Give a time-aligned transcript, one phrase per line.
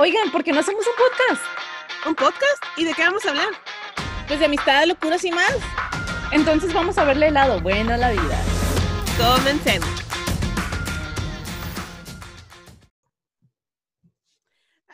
[0.00, 1.42] Oigan, ¿por qué no hacemos un podcast?
[2.06, 2.62] ¿Un podcast?
[2.76, 3.48] ¿Y de qué vamos a hablar?
[4.28, 5.56] Pues de amistad, locuras y más.
[6.30, 8.40] Entonces vamos a verle el lado bueno a la vida.
[9.18, 9.88] Comencemos.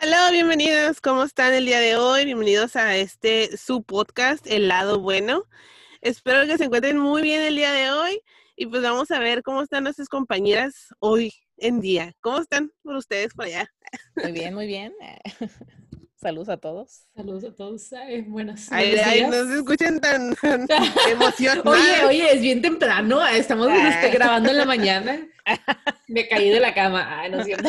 [0.01, 1.02] Hola, bienvenidos.
[1.02, 2.25] ¿Cómo están el día de hoy?
[2.25, 5.45] Bienvenidos a este su podcast, El lado bueno.
[6.00, 8.23] Espero que se encuentren muy bien el día de hoy
[8.57, 12.14] y pues vamos a ver cómo están nuestras compañeras hoy en día.
[12.23, 13.71] ¿Cómo están por ustedes por allá?
[14.16, 14.92] Muy bien, muy bien.
[16.16, 17.06] Saludos a todos.
[17.14, 17.92] Saludos a todos.
[17.92, 20.66] Ay, buenas Ay, ay, no se escuchan tan, tan
[21.10, 21.66] emocionados.
[21.66, 23.27] Oye, oye, es bien temprano.
[23.27, 25.28] Estamos este, grabando en la mañana.
[26.09, 27.20] Me caí de la cama.
[27.20, 27.69] Ay, no es cierto.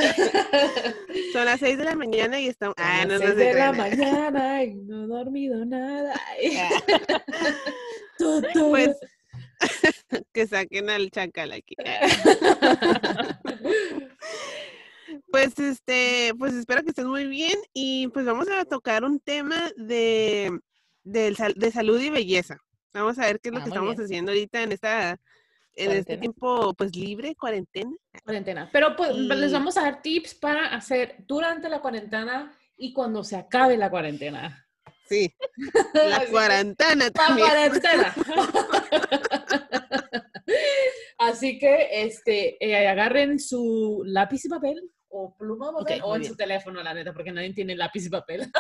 [1.34, 2.76] Son las 6 de la mañana y estamos.
[2.78, 6.14] A Ah, no, las no seis se de la mañana y no he dormido nada.
[6.30, 6.58] Ay.
[8.18, 8.70] Todo, todo.
[8.70, 8.96] Pues
[10.34, 11.76] que saquen al chacal aquí.
[15.32, 19.72] Pues este, pues espero que estén muy bien y pues vamos a tocar un tema
[19.78, 20.52] de,
[21.36, 22.58] sal- de salud y belleza.
[22.94, 24.06] Vamos a ver qué es lo Ah, que estamos bien.
[24.06, 25.20] haciendo ahorita en esta
[25.78, 27.92] en este tiempo pues libre, cuarentena.
[28.24, 28.70] cuarentena.
[28.72, 33.26] Pero pues, Y- les vamos a dar tips para hacer durante la cuarentena y cuando
[33.26, 34.66] se acabe la cuarentena.
[35.08, 35.32] Sí.
[35.94, 37.48] La cuarentena La también.
[37.48, 38.16] cuarentena.
[41.18, 46.32] Así que este, eh, agarren su lápiz y papel o pluma o en bien.
[46.32, 48.52] su teléfono, la neta, porque nadie tiene lápiz y papel.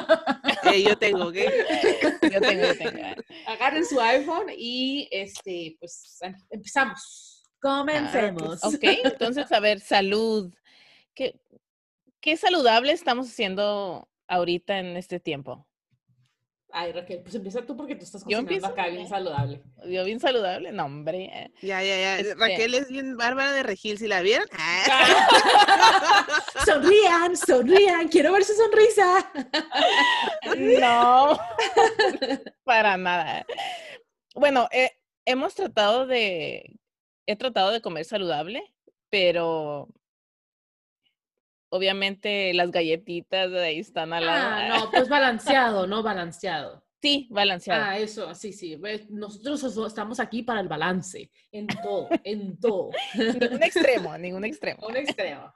[0.71, 1.35] Eh, yo tengo, ¿ok?
[2.33, 3.21] Yo tengo, yo tengo.
[3.45, 7.43] agarren su iPhone y este, pues em- empezamos.
[7.61, 8.63] Comencemos.
[8.63, 10.53] Ok, entonces, a ver, salud.
[11.13, 11.39] ¿Qué,
[12.19, 15.67] ¿Qué saludable estamos haciendo ahorita en este tiempo?
[16.77, 19.61] Ay, Raquel, pues empieza tú porque tú estás cocinando acá bien saludable.
[19.87, 20.73] ¿Yo bien saludable?
[20.73, 21.23] No, hombre.
[21.31, 21.51] eh.
[21.61, 22.19] Ya, ya, ya.
[22.19, 24.45] Este- Raquel es bien bárbara de Regil, ¿si la vieron?
[24.51, 26.27] Ah.
[26.65, 29.31] sonrían, sonrían, quiero ver su sonrisa.
[30.57, 31.39] No,
[32.65, 33.45] para nada.
[34.33, 34.91] Bueno, eh,
[35.23, 36.77] hemos tratado de,
[37.25, 38.61] he tratado de comer saludable,
[39.09, 39.87] pero
[41.75, 44.49] obviamente las galletitas de ahí están al lado.
[44.49, 46.83] Ah, no, pues balanceado, no balanceado.
[47.01, 47.83] Sí, balanceado.
[47.83, 48.79] Ah, eso, sí, sí.
[49.09, 52.89] Nosotros oso- estamos aquí para el balance, en todo, en todo.
[53.15, 54.87] Ningún extremo, ningún extremo.
[54.87, 55.53] Un extremo.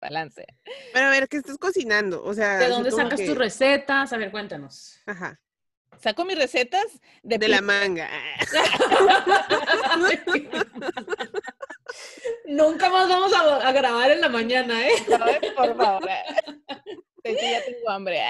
[0.00, 0.44] Balance.
[0.92, 2.22] Pero a ver, ¿qué estás cocinando?
[2.22, 4.12] O sea, ¿De dónde sacas que- tus recetas?
[4.12, 4.98] A ver, cuéntanos.
[5.06, 5.40] Ajá,
[6.02, 6.84] Saco mis recetas
[7.22, 8.10] de, de la manga.
[12.46, 14.92] Nunca más vamos a, a grabar en la mañana, ¿eh?
[15.20, 16.08] Ay, Por favor.
[17.22, 18.20] De hecho, ya tengo hambre.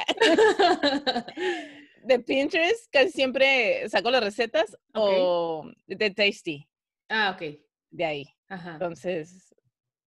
[2.02, 6.68] De Pinterest casi siempre saco las recetas o de Tasty,
[7.08, 7.58] Ah, ok.
[7.90, 8.28] de ahí.
[8.48, 8.72] Ajá.
[8.72, 9.54] Entonces,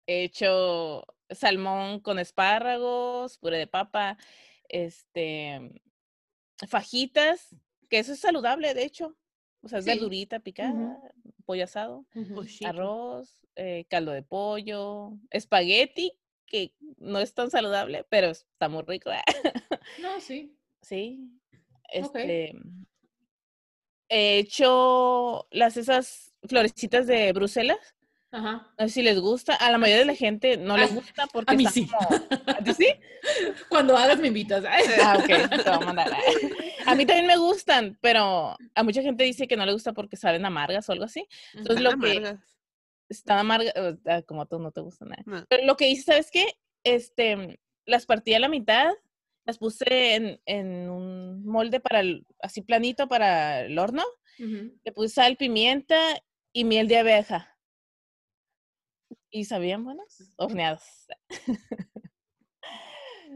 [0.05, 4.17] he hecho salmón con espárragos, puré de papa,
[4.69, 5.81] este,
[6.67, 7.55] fajitas,
[7.89, 9.17] que eso es saludable, de hecho.
[9.61, 9.91] O sea, es Sí.
[9.91, 10.99] verdurita picada,
[11.47, 12.05] pollo asado,
[12.65, 16.11] arroz, eh, caldo de pollo, espagueti,
[16.45, 19.09] que no es tan saludable, pero está muy rico.
[19.99, 20.55] No, sí.
[20.81, 21.31] sí.
[21.91, 22.53] Este,
[24.09, 27.77] he hecho las esas florecitas de Bruselas.
[28.31, 28.73] Ajá.
[28.77, 29.55] No sé si les gusta.
[29.55, 31.89] A la mayoría de la gente no les Ay, gusta porque mí están sí.
[31.89, 32.09] como-
[32.57, 32.87] ¿A ti sí?
[33.69, 34.63] Cuando hagas me invitas.
[34.65, 34.67] ¿eh?
[35.03, 35.25] Ah, ok.
[35.27, 36.11] Te voy a mandar.
[36.87, 40.15] A mí también me gustan, pero a mucha gente dice que no le gusta porque
[40.17, 41.27] saben amargas o algo así.
[41.53, 42.57] Entonces, lo Están que amargas.
[43.09, 43.73] están amargas,
[44.25, 45.23] como a tú no te gusta nada.
[45.25, 45.45] No.
[45.49, 46.45] Pero lo que hice, ¿sabes qué?
[46.83, 48.91] Este, las partí a la mitad,
[49.45, 54.03] las puse en, en un molde para el, así planito para el horno.
[54.37, 55.97] Le puse sal, pimienta
[56.53, 57.57] y miel de abeja.
[59.29, 60.31] ¿Y sabían buenos?
[60.37, 60.83] Horneados.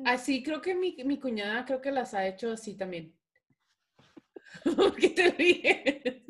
[0.06, 3.16] Así creo que mi, mi cuñada creo que las ha hecho así también.
[4.75, 6.23] ¿Por qué te ríes?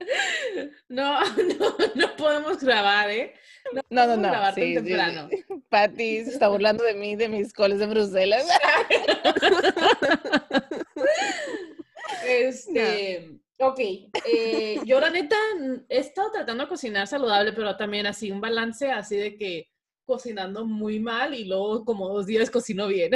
[0.88, 1.20] No,
[1.60, 3.34] no, no podemos grabar, ¿eh?
[3.72, 4.28] No, no, podemos no.
[4.28, 4.84] grabar tan sí, sí, sí.
[4.84, 5.28] temprano.
[5.68, 8.44] Patty se está burlando de mí, de mis coles de Bruselas.
[12.26, 13.78] Este, ok,
[14.26, 15.36] eh, yo la neta
[15.88, 19.68] he estado tratando de cocinar saludable, pero también así un balance así de que
[20.04, 23.12] cocinando muy mal y luego como dos días cocino bien.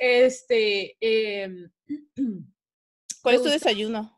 [0.00, 1.70] Este, em,
[3.22, 4.16] ¿Cuál es tu desayuno?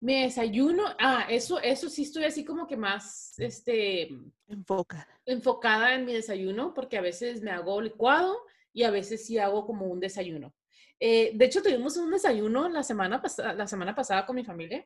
[0.00, 4.08] mi desayuno, ah, eso, eso sí estoy así como que más, este,
[4.48, 5.06] Enfoca.
[5.24, 8.36] enfocada en mi desayuno porque a veces me hago licuado
[8.72, 10.56] y a veces sí hago como un desayuno.
[10.98, 14.84] Eh, de hecho, tuvimos un desayuno la semana, pasada la semana pasada con mi familia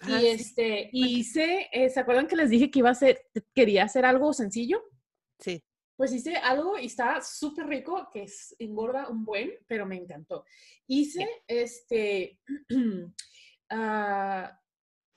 [0.00, 0.26] Ah, y sí.
[0.28, 3.20] este, hice, eh, ¿se acuerdan que les dije que iba a hacer,
[3.54, 4.82] quería hacer algo sencillo?
[5.38, 5.62] Sí.
[5.96, 10.44] Pues hice algo y está súper rico, que es, engorda un buen, pero me encantó.
[10.86, 12.40] Hice este
[13.70, 14.60] ah,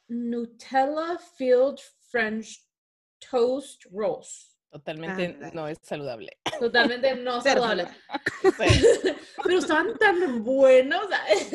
[0.10, 1.80] Nutella Filled
[2.10, 2.64] French
[3.20, 4.57] Toast Rolls.
[4.70, 6.38] Totalmente no es saludable.
[6.60, 7.88] Totalmente no saludable.
[8.42, 8.86] Sí.
[9.44, 11.08] Pero estaban tan buenos.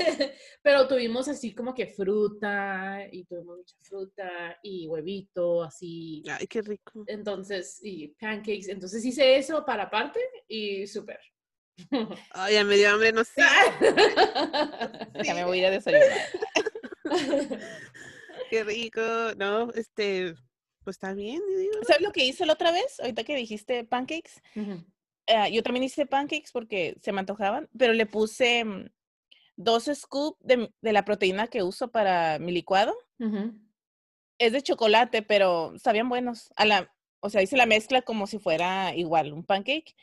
[0.63, 6.23] Pero tuvimos así como que fruta y tuvimos mucha fruta y huevito, así.
[6.31, 7.05] Ay, qué rico.
[7.07, 8.69] Entonces, y pancakes.
[8.69, 11.21] Entonces hice eso para aparte y súper.
[12.31, 13.43] Ay, ya me dio hambre, no sé.
[15.23, 16.19] Ya me voy a ir a desayunar.
[18.51, 19.03] Qué rico.
[19.37, 20.35] No, este,
[20.85, 21.41] pues está bien.
[21.87, 23.01] ¿Sabes lo que hice la otra vez?
[23.01, 24.43] Ahorita que dijiste pancakes.
[25.29, 28.91] Ah, yo también hice pancakes porque se me antojaban, pero le puse mm,
[29.57, 32.95] dos scoops de, la proteína que uso para mi licuado.
[34.39, 36.53] Es de chocolate, pero sabían buenos.
[36.57, 39.95] A la, o sea, hice la mezcla como si fuera igual un pancake,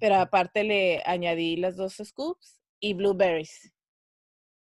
[0.00, 3.72] pero aparte le añadí las dos scoops y blueberries.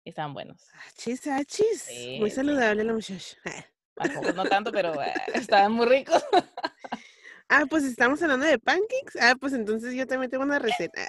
[0.02, 0.66] Y estaban buenos.
[0.88, 1.82] Achis, achis.
[1.82, 2.36] Sí, Muy sí.
[2.36, 3.36] saludable la muchacha.
[4.00, 6.22] Tampoco no tanto, pero eh, estaban muy ricos.
[7.52, 9.18] Ah, pues estamos hablando de pancakes.
[9.20, 11.02] Ah, pues entonces yo también tengo una receta.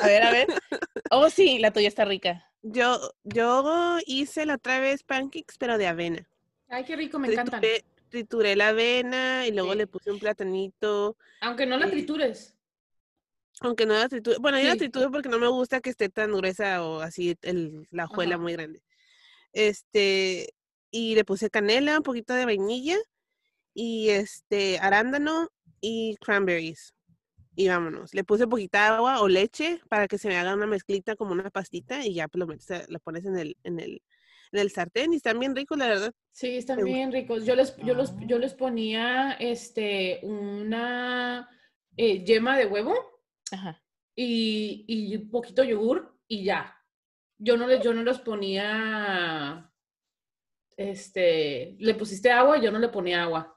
[0.00, 0.46] A ver, a ver.
[1.10, 2.48] Oh, sí, la tuya está rica.
[2.62, 6.28] Yo, yo hice la otra vez pancakes, pero de avena.
[6.68, 7.60] Ay, qué rico, me encantan.
[7.60, 9.78] Trituré, trituré la avena y luego Sí.
[9.78, 11.16] le puse un platanito.
[11.40, 12.54] Aunque no la eh, tritures.
[13.62, 14.36] Aunque no la triture.
[14.38, 14.78] Bueno, yo la Sí.
[14.78, 18.42] trituro porque no me gusta que esté tan gruesa o así el, la hojuela Ajá.
[18.42, 18.80] muy grande.
[19.52, 20.54] Este,
[20.90, 22.96] y le puse canela, un poquito de vainilla
[23.74, 25.48] y este, arándano
[25.80, 26.94] y cranberries.
[27.56, 28.14] Y vámonos.
[28.14, 31.50] Le puse poquita agua o leche para que se me haga una mezclita como una
[31.50, 34.02] pastita y ya pues lo metes, a- lo pones en el, en el,
[34.52, 36.12] en el sartén y están bien ricos, la verdad.
[36.32, 36.96] Sí, están Me gusta.
[36.96, 37.44] bien ricos.
[37.44, 38.20] Yo les, yo los, Ah.
[38.26, 41.48] yo les ponía este, una
[41.96, 42.94] eh, yema de huevo
[43.52, 43.82] Ajá.
[44.14, 46.76] y, y un poquito yogur y ya.
[47.38, 49.69] Yo no les, yo no les ponía,
[50.80, 53.54] este, le pusiste agua, yo no le ponía agua.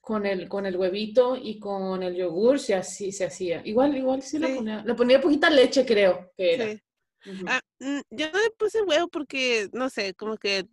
[0.00, 3.62] Con el, con el huevito y con el yogur se, así, se hacía.
[3.64, 4.54] Igual, igual sí, le Sí.
[4.56, 4.82] ponía.
[4.84, 6.66] Le ponía poquita leche, creo que era.
[6.66, 6.82] Sí.
[7.30, 7.44] Ujú.
[7.48, 10.66] Ah, mm, yo no le puse huevo porque, no sé, como que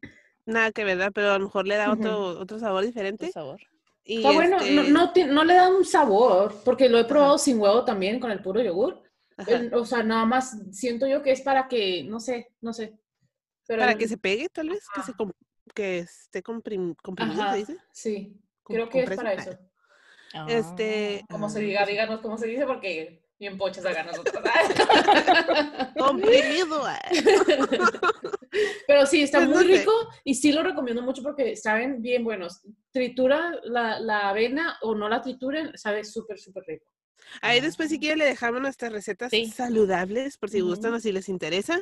[0.45, 1.11] nada que ver, ¿verdad?
[1.15, 3.31] Pero a lo mejor le da otro, otro sabor diferente.
[3.31, 3.59] sabor.
[4.03, 4.57] Y Está bueno,
[4.91, 8.19] no, este, no, no le da un sabor, porque lo he probado sin huevo también,
[8.19, 9.01] con el puro yogur.
[9.47, 12.99] El- o sea, nada más siento yo que es para que, no sé, no sé.
[13.67, 15.13] Pero para el- que se pegue, tal vez, que se
[15.73, 17.77] que esté comprim- comprimido, Ajá, se dice.
[17.91, 19.57] sí, Com- creo que es para Ah, eso.
[20.47, 24.33] Este, Como se ah, diga, pues, díganos cómo se dice, porque bien pochas hagan nosotros.
[25.97, 26.83] comprimido.
[26.85, 26.99] ah.
[28.87, 29.77] Pero sí, está Pues no muy sé.
[29.79, 29.91] rico
[30.23, 32.61] y sí lo recomiendo mucho porque saben bien buenos.
[32.91, 36.85] Tritura la, la avena o no la trituren, sabe súper, súper rico.
[37.41, 39.47] Ahí después, si quieren, le dejamos nuestras recetas Sí.
[39.47, 40.97] saludables, por si gustan Ujú.
[40.97, 41.81] o si les interesa,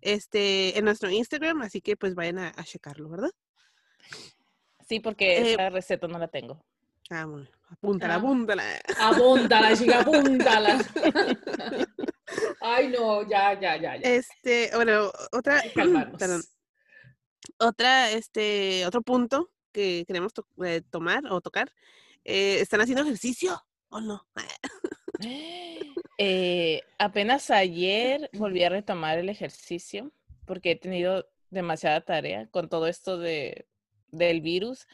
[0.00, 3.30] este, en nuestro Instagram, así que pues vayan a, a checarlo, ¿verdad?
[4.88, 6.64] Sí, porque Eh, esa receta no la tengo.
[7.10, 8.18] Ah, bueno, apúntala, Ah.
[8.18, 8.64] apúntala.
[8.98, 10.78] Abúndala, chica, apúntala.
[12.60, 14.10] Ay, no, ya, ya, ya, ya.
[14.10, 16.14] Este, bueno, otra, perdón,
[17.58, 21.72] otra, este, otro punto que queremos to- eh, tomar o tocar,
[22.24, 24.26] eh, ¿están haciendo ejercicio o no?
[26.18, 30.12] Eh, apenas ayer volví a retomar el ejercicio
[30.46, 33.66] porque he tenido demasiada tarea con todo esto de,
[34.10, 34.86] del virus.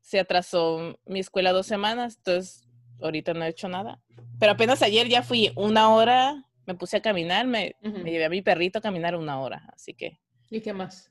[0.00, 2.66] Se atrasó mi escuela dos semanas, entonces
[3.02, 4.00] ahorita no he hecho nada.
[4.38, 8.30] Pero apenas ayer ya fui una hora, me puse a caminar, me, me llevé a
[8.30, 10.18] mi perrito a caminar una hora, así que
[10.50, 11.10] ¿Y qué más?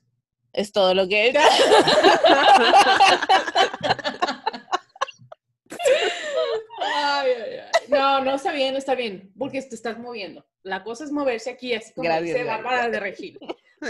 [0.52, 1.38] es todo lo que he hecho.
[6.82, 7.69] Ay, ay, ay.
[7.90, 10.46] No, no está bien, está bien, porque te estás moviendo.
[10.62, 12.64] La cosa es moverse aquí, así como Gracias, dice gracias.
[12.64, 13.38] Bárbara de Regil.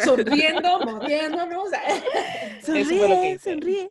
[0.04, 1.68] Sonriendo, moviéndonos.
[2.64, 3.90] Sonríe, sonríe.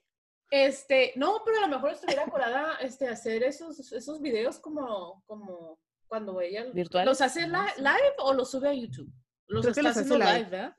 [0.51, 5.79] Este, no, pero a lo mejor estuviera colada este, hacer esos, esos videos como, como
[6.07, 7.07] cuando ella ¿Virtuales?
[7.07, 9.11] los hace li- live o los sube a YouTube.
[9.47, 10.37] Los Creo que está los hace haciendo live.
[10.39, 10.75] live, ¿verdad?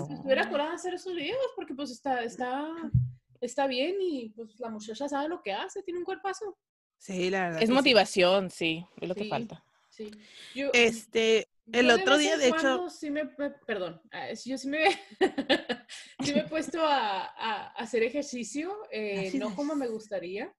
[0.00, 0.06] Oh.
[0.06, 2.68] Si estuviera colada hacer esos videos porque pues está, está,
[3.40, 6.58] está bien y pues la muchacha sabe lo que hace, tiene un cuerpazo.
[7.02, 7.62] Sí, la verdad.
[7.62, 9.30] Es que motivación, sí, es lo que Sí.
[9.30, 9.64] falta.
[9.90, 10.10] Sí.
[10.54, 13.26] Yo, Este, el yo otro día, de hecho, sí me,
[13.66, 14.84] perdón, ah, yo sí me,
[16.20, 20.54] sí me he puesto a, a hacer ejercicio, eh, no como me gustaría,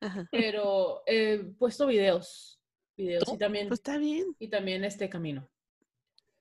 [0.00, 2.60] ajá, pero he puesto videos,
[2.96, 4.36] videos y también, pues está bien.
[4.38, 5.48] y también este camino.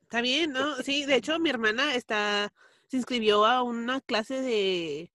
[0.03, 0.75] Está bien, ¿no?
[0.83, 2.53] Sí, de hecho, mi hermana está,
[2.87, 5.11] se inscribió a una clase de,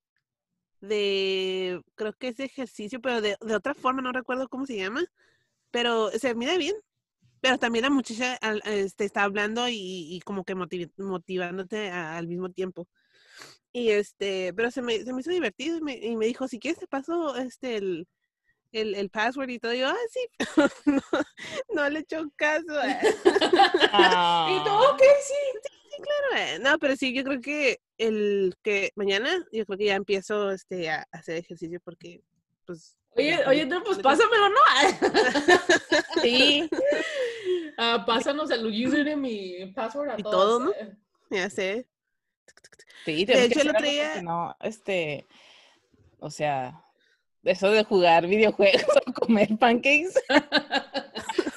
[0.80, 5.02] de, creo que es ejercicio, pero de, de otra forma, no recuerdo cómo se llama.
[5.70, 6.76] pero se mira bien.
[7.42, 12.16] Pero también la muchacha al- este, está hablando y, y como que motiv- motivándote a-
[12.18, 12.88] al mismo tiempo.
[13.72, 16.58] Y este, pero se me, se me hizo divertido y me, y me dijo, si
[16.58, 18.08] quieres te paso este el,
[18.72, 19.74] el, el password y todo.
[19.74, 20.20] Y yo, ah, sí,
[20.86, 21.02] no,
[21.74, 22.80] no le echó caso.
[22.82, 22.98] eh.
[23.90, 25.34] Y Ah, ok, sí.
[26.36, 30.50] Eh, No, pero sí, yo creo que el que mañana, yo creo que ya empiezo
[30.50, 32.20] este, a hacer ejercicio porque,
[32.66, 32.96] pues.
[33.16, 34.60] Oye, ya, oye, no, pues pásamelo, ¿no?
[36.22, 36.68] sí,
[37.76, 40.32] Ah, pásanos el username y password a Y todos.
[40.32, 40.72] todo, ¿no?
[40.72, 40.96] eh.
[41.30, 41.88] Ya sé.
[43.04, 45.26] sí, De hecho, el otro día- no, este,
[46.18, 46.82] o sea,
[47.42, 50.12] eso de jugar videojuegos o comer pancakes,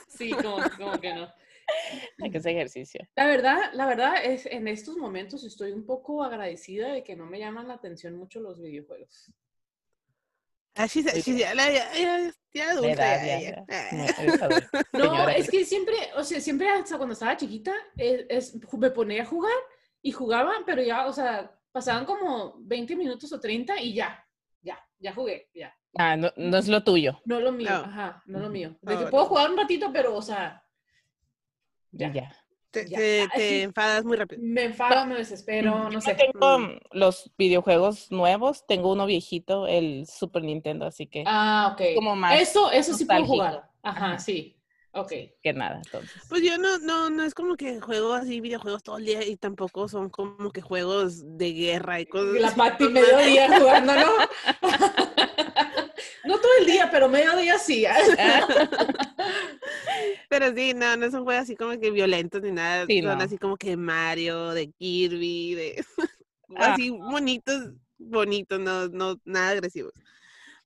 [0.07, 1.31] Sí, como, como que no.
[2.24, 3.01] hay que hacer ejercicio.
[3.15, 7.25] La verdad, la verdad es en estos momentos estoy un poco agradecida de que no
[7.25, 9.32] me llaman la atención mucho los videojuegos.
[10.75, 11.56] Ah, sí, Muy sí, bien.
[11.56, 13.63] ya, ya, ya, ya.
[14.94, 19.22] No, es que- siempre, o sea, siempre hasta cuando estaba chiquita, es, es- me ponía
[19.22, 19.53] a jugar
[20.01, 24.25] y jugaba, pero ya, o sea, pasaban como 20 minutos o 30 y ya,
[24.62, 25.75] ya, ya jugué, ya.
[25.96, 27.22] Ah, no, no es lo tuyo.
[27.25, 27.75] No lo mío, No.
[27.86, 28.75] ajá, no lo mío.
[28.82, 29.12] De No, que no.
[29.12, 30.62] puedo jugar un ratito, pero, o sea,
[31.93, 32.12] Ya.
[32.12, 32.35] Ya.
[32.71, 33.62] Te, Ya, te- ah, te sí.
[33.62, 34.41] enfadas muy rápido.
[34.43, 36.15] me enfado, me desespero, no sé.
[36.15, 36.79] tengo Mm.
[36.91, 41.81] los videojuegos nuevos, tengo uno viejito, el Super Nintendo, así que, Ah, ok.
[41.95, 43.69] como más Eso, eso sí puedo jugar.
[43.83, 44.19] Ajá, Ajá.
[44.19, 44.57] sí.
[44.95, 45.12] Ok.
[45.41, 46.12] que nada, entonces.
[46.29, 49.38] Pues yo no, no, no es como que juego así videojuegos todo el día y
[49.38, 52.51] tampoco son como que juegos de guerra y cosas La.
[52.55, 54.12] Pati medio día jugando, ¿no?
[56.25, 57.85] no todo el día, pero medio día sí.
[60.29, 62.86] Pero sí, no, no son juegos así como que violentos ni nada.
[62.86, 63.24] Sí, son no.
[63.24, 65.86] así como que Mario, de Kirby, de
[66.55, 66.74] Ah.
[66.74, 69.93] así bonitos, bonitos, no, no, nada agresivos.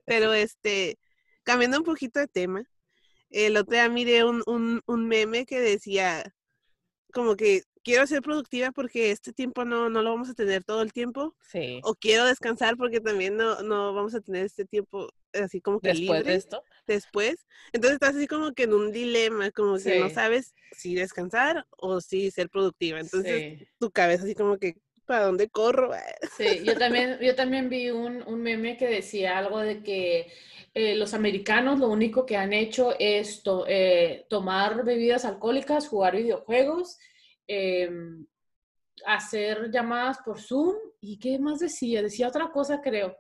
[0.06, 0.98] Pero este,
[1.44, 2.64] cambiando un poquito de tema,
[3.30, 6.34] el otro día miré un, un, un meme que decía
[7.14, 10.82] como que quiero ser productiva porque este tiempo no, no lo vamos a tener todo
[10.82, 11.36] el tiempo.
[11.42, 11.80] Sí.
[11.84, 15.90] O quiero descansar porque también no, no vamos a tener este tiempo así como que
[15.90, 16.64] Después libre de esto.
[16.86, 17.48] después.
[17.72, 20.16] Entonces estás así como que en un dilema, como que no Sí.
[20.16, 23.00] sabes si descansar o si ser productiva.
[23.00, 23.68] Entonces Sí.
[23.80, 24.76] tu cabeza así como que,
[25.06, 25.92] ¿para dónde corro?
[26.38, 30.28] Sí, yo también, yo también vi un, un meme que decía algo de que
[30.74, 36.18] eh, los americanos lo único que han hecho es to- eh, tomar bebidas alcohólicas, jugar
[36.18, 36.98] videojuegos,
[37.48, 38.26] em,
[39.06, 42.02] hacer llamadas por Zoom y ¿qué más decía?
[42.02, 43.16] Decía otra cosa creo,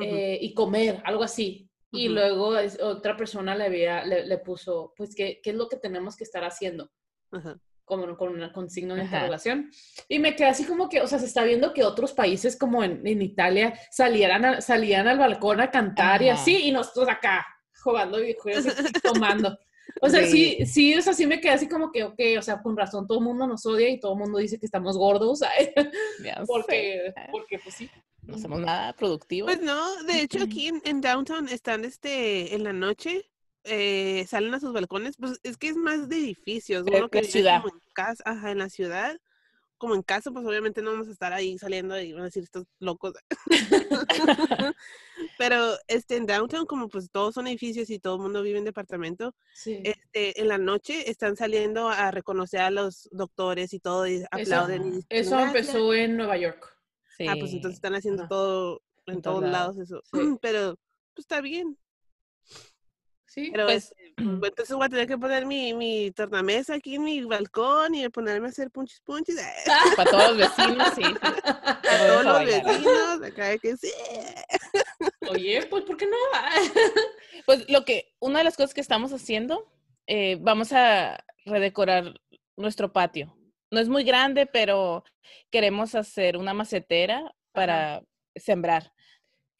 [0.00, 1.68] eh, y comer, algo así.
[1.90, 5.68] Y luego es- otra persona le, había, le, le puso, pues, ¿qué, ¿qué es lo
[5.68, 6.90] que tenemos que estar haciendo?
[7.32, 7.58] ajá.
[7.84, 9.70] como con, una, con signo de interrogación.
[10.08, 12.84] Y me quedé así como que, o sea, se está viendo que otros países como
[12.84, 17.46] en, en Italia salieran a- salían al balcón a cantar y así, y nosotros acá
[17.82, 19.58] jugando videojuegos y tomando.
[20.00, 20.64] O sea, sí.
[20.66, 23.18] sí, o sea, sí me quedé así como que, ok, o sea, con razón todo
[23.18, 25.40] el mundo nos odia y todo el mundo dice que estamos gordos,
[26.46, 27.90] porque, porque pues sí.
[28.22, 29.46] No hacemos nada productivo.
[29.46, 33.30] Pues no, de hecho aquí en, en Downtown están este, en la noche,
[33.64, 37.62] eh, salen a sus balcones, pues es que es más de edificios, uno que ciudad.
[37.62, 39.18] como en casa, ajá, en la ciudad,
[39.78, 42.42] como en casa, pues obviamente no vamos a estar ahí saliendo y van a decir
[42.42, 43.14] estos locos.
[45.38, 48.64] Pero este en Downtown, como pues todos son edificios y todo el mundo vive en
[48.64, 49.80] departamento, Sí.
[49.84, 54.82] este, en la noche están saliendo a reconocer a los doctores y todo, y aplauden.
[54.82, 56.76] y dicen, Eso empezó en Nueva York.
[57.16, 57.26] Sí.
[57.28, 58.28] Ah, pues entonces están haciendo Ajá.
[58.28, 59.90] todo en, En todos todos lados, lados.
[59.90, 60.02] eso.
[60.12, 60.12] Sí.
[60.42, 60.76] Pero
[61.14, 61.76] pues está bien.
[63.26, 63.50] Sí.
[63.52, 67.04] Pero Pues, este, pues, entonces voy a tener que poner mi, mi tornamesa aquí en
[67.04, 69.40] mi balcón y ponerme a hacer punchis punchis
[69.96, 71.02] para todos los vecinos, sí.
[71.02, 71.14] sí.
[71.24, 73.92] a Todos los vecinos, acá de que sí.
[75.30, 76.16] Oye, pues, ¿por qué no?
[77.46, 79.70] Pues lo que, una de las cosas que estamos haciendo,
[80.06, 82.20] eh, vamos a redecorar
[82.56, 83.34] nuestro patio.
[83.70, 85.04] No es muy grande, pero
[85.50, 88.02] queremos hacer una macetera para
[88.34, 88.92] sembrar.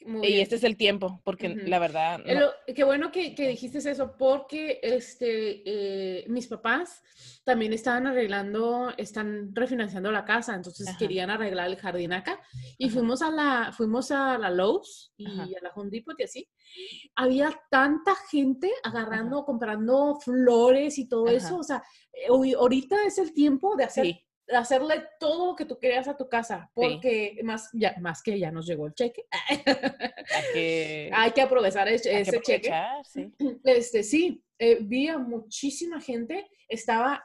[0.07, 0.43] Muy Y bien.
[0.43, 3.79] este es el tiempo, porque la verdad, Eh, no- lo- qué bueno que, que dijiste
[3.79, 7.03] eso, porque este, eh, mis papás
[7.45, 10.99] también estaban arreglando, están refinanciando la casa, entonces Ajá.
[10.99, 12.41] querían arreglar el jardín acá.
[12.79, 12.95] Y Ajá.
[12.95, 15.43] fuimos a la, fuimos a la Lowe's y Ajá.
[15.43, 16.49] a la Home Depot y así.
[17.17, 21.59] Había tanta gente agarrando, comprando flores y todo eso.
[21.59, 24.25] O sea, eh, hoy- ahorita es el tiempo de hacer sí,
[24.55, 26.81] hacerle todo lo que tú quieras a tu casa, Sí.
[26.81, 29.27] porque más, ya, más que ya nos llegó el cheque.
[29.49, 29.63] hay
[30.53, 32.73] que, Hay que aprovechar ese, hay que cheque.
[33.05, 33.33] sí.
[33.65, 37.25] Este, sí, eh, vi a muchísima gente, estaba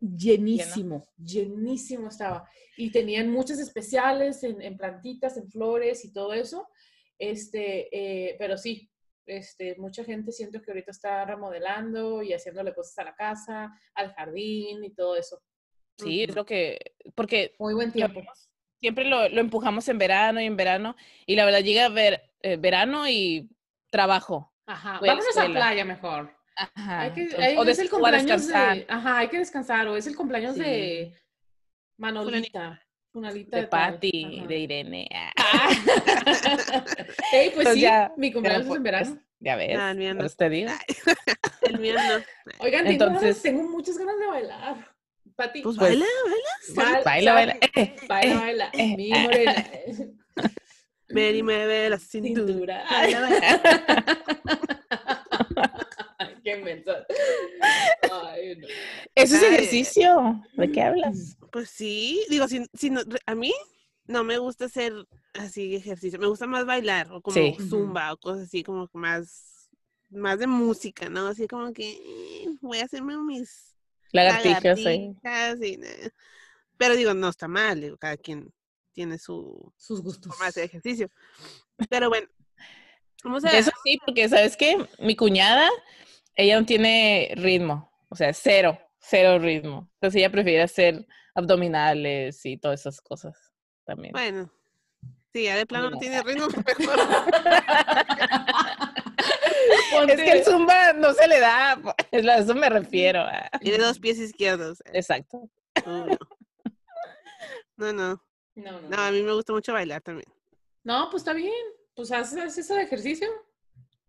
[0.00, 2.48] llenísimo, llenísimo estaba.
[2.76, 6.68] Y tenían muchos especiales en, en plantitas, en flores y todo eso.
[7.18, 8.90] Este, eh, pero sí,
[9.26, 14.12] Este, mucha gente siento que ahorita está remodelando y haciéndole cosas a la casa, al
[14.12, 15.40] jardín y todo eso.
[15.98, 18.22] Sí, es lo que, porque Muy buen tiempo.
[18.80, 20.96] siempre lo, lo empujamos en verano y en verano,
[21.26, 23.48] y la verdad llega a ver eh, verano y
[23.90, 24.52] trabajo.
[24.66, 25.60] Ajá, a la vámonos a escuela.
[25.60, 26.34] playa mejor.
[26.56, 27.00] Ajá.
[27.00, 29.86] Hay que, entonces, hay- o, es el a cumpleaños descansar de, ajá, hay que descansar,
[29.88, 30.60] o es el cumpleaños Sí.
[30.62, 31.14] de
[31.98, 32.80] Manolita,
[33.12, 34.46] Funalita de tal, Patty, ajá.
[34.46, 35.08] de Irene.
[35.14, 35.32] ah.
[35.36, 35.68] Ah.
[37.32, 39.20] Ey, pues Entonces sí, ya- mi cumpleaños ya, es en pues, verano.
[39.40, 40.16] Ya ves, Ah, el mío no.
[40.18, 40.70] por eso te digo.
[41.62, 42.24] El mío no.
[42.64, 44.93] Oigan, tengo, ganas- entonces- tengo muchas ganas de bailar.
[45.36, 47.02] Pati, Pues Pues- baila, baila.
[47.02, 47.58] Baila, Baila, baila.
[47.74, 48.70] Eh, baila, eh, baila.
[48.72, 49.22] eh, Mi eh.
[49.22, 49.66] morena.
[51.08, 52.84] Ven y mueve la cintura.
[52.90, 53.64] Baila, baila.
[56.44, 56.92] Qué menso.
[58.12, 58.66] Ay, no.
[59.14, 59.54] Eso es Ay.
[59.54, 60.42] ejercicio.
[60.54, 61.36] ¿De qué hablas?
[61.50, 63.52] Pues sí, digo, si, si no- a mí
[64.06, 64.92] no me gusta hacer
[65.34, 67.56] así ejercicio, me gusta más bailar o como Sí.
[67.68, 69.70] zumba o cosas así como que más,
[70.10, 71.26] más de música, ¿no?
[71.28, 73.73] Así como que eh, voy a hacerme mis
[74.14, 75.16] Lagartijas, sí.
[75.22, 76.10] lagartijas y, eh,
[76.78, 78.48] Pero digo, no está mal, digo, cada quien
[78.92, 80.34] tiene su Sus gustos.
[80.34, 81.10] forma de ejercicio.
[81.90, 82.28] Pero bueno,
[83.24, 83.58] vamos a...
[83.58, 85.68] Eso sí, porque sabes qué, mi cuñada,
[86.36, 89.90] ella no tiene ritmo, o sea, cero, cero ritmo.
[89.94, 91.04] Entonces ella prefiere hacer
[91.34, 93.36] abdominales y todas esas cosas
[93.84, 94.12] también.
[94.12, 94.48] Bueno,
[95.32, 95.98] sí, ya de plano no no.
[95.98, 96.46] tiene ritmo,
[96.78, 96.98] mejor.
[100.08, 103.20] Es que el zumba no se le da, es a eso me refiero.
[103.20, 103.50] ah.
[103.60, 104.82] Tiene dos pies izquierdos.
[104.92, 105.48] Exacto.
[105.86, 106.06] No.
[107.76, 108.22] no, no.
[108.56, 110.28] No, no, No, a mí me gusta mucho bailar también.
[110.84, 111.52] No, pues está bien.
[111.94, 113.28] Pues haces, haces ese ejercicio.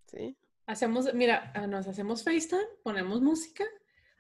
[0.08, 0.36] Sí.
[0.68, 3.64] Hacemos, mira, ah, nos hacemos FaceTime, ponemos música.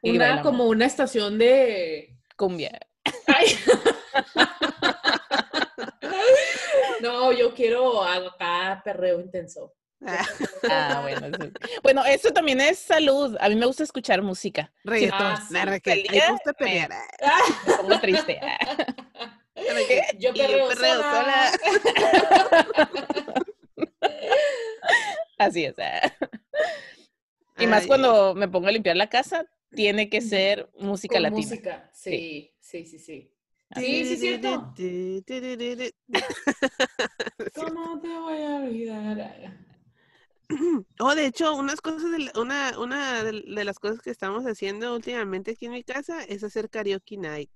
[0.01, 0.45] Y Una bailamos.
[0.45, 2.17] como una estación de.
[2.35, 2.79] Cumbia.
[3.27, 3.47] Ay.
[7.01, 9.73] no, yo quiero acá perreo intenso.
[10.05, 10.25] Ah,
[10.69, 11.27] Ah, bueno.
[11.27, 11.51] eso-
[11.83, 13.35] Bueno, eso también es salud.
[13.39, 14.71] A mí me gusta escuchar música.
[14.83, 15.21] reggaetón.
[15.21, 15.93] Ah, sí, Raquel.
[15.93, 16.91] A mí me pelea, gusta me- pelear.
[16.91, 17.39] ah.
[17.67, 18.39] Me pongo triste.
[18.41, 18.57] ah.
[19.55, 21.51] Yo Y yo perreo, perreo sola.
[25.37, 25.75] Así es.
[25.79, 26.11] ah.
[27.57, 31.23] Y más Ay, cuando me pongo a limpiar la casa, tiene que ser música Con
[31.23, 31.41] latina.
[31.47, 33.31] música, sí, sí, sí, sí.
[33.69, 34.73] Así Sí, sí, es cierto.
[37.55, 39.64] ¿Cómo te voy a olvidar?
[40.99, 44.93] Oh, de hecho, unas cosas de la- una, una de las cosas que estamos haciendo
[44.95, 47.49] últimamente aquí en mi casa es hacer karaoke night.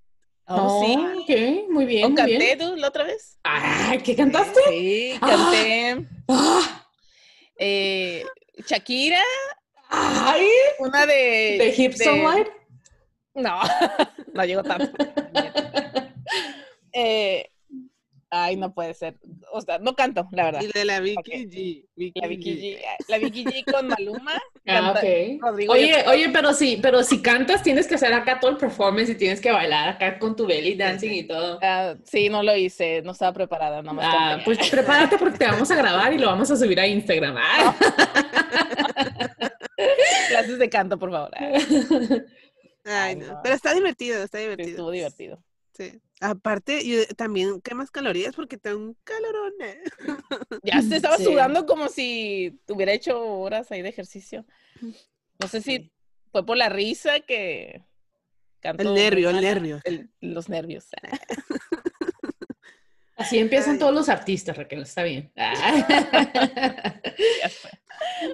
[0.48, 0.96] Oh, sí.
[1.22, 2.58] ok, muy bien, ¿O muy canté bien.
[2.58, 3.38] tú la otra vez?
[3.44, 4.60] Ay, ¿qué cantaste?
[4.70, 5.28] Sí, Ah.
[5.28, 6.86] canté Ah,
[7.60, 8.26] eh,
[8.66, 9.22] Shakira,
[9.90, 10.48] Ay,
[10.80, 11.14] una de...
[11.60, 12.50] ¿de Hips de- Online?
[13.36, 13.60] No,
[14.34, 14.92] no llegó tanto.
[16.92, 17.48] Eh,
[18.32, 19.18] ay, no puede ser.
[19.52, 20.62] O sea, no canto, la verdad.
[20.62, 21.32] Y de la Vicky.
[21.48, 21.86] G.
[21.96, 22.78] Vicky La Vicky G.
[22.80, 24.34] G, la Vicky G con Maluma.
[24.72, 25.42] Ah, canta- ok.
[25.42, 28.58] Rodrigo Oye, yo- oye, pero sí, pero si cantas tienes que hacer acá todo el
[28.58, 31.58] performance y tienes que bailar acá con tu belly dancing y todo.
[31.64, 34.46] Ah, sí, no lo hice, no estaba preparada, nada más Ah, canté.
[34.46, 37.36] pues prepárate porque te vamos a grabar y lo vamos a subir a Instagram.
[37.40, 37.76] Ah.
[40.30, 41.32] Clases de canto, por favor.
[41.36, 41.50] Ah,
[42.86, 43.28] Ay, Ay, no.
[43.28, 43.40] no.
[43.44, 44.70] Pero está divertido, está sí, divertido.
[44.70, 45.44] estuvo divertido.
[45.80, 46.02] Sí.
[46.20, 49.54] Aparte, y también quemas calorías porque te da un calorón.
[49.62, 49.82] eh.
[50.64, 51.24] Ya se estaba Sí.
[51.24, 54.46] sudando como si hubiera hecho horas ahí de ejercicio.
[55.40, 55.92] No sé si
[56.34, 57.86] fue por la risa que
[58.60, 59.80] canto El nervio, el nervio.
[59.86, 60.88] El- los nervios.
[63.20, 63.80] Así empiezan Ay.
[63.80, 65.32] todos los artistas, Raquel, está bien.
[67.42, 67.70] Ya fue.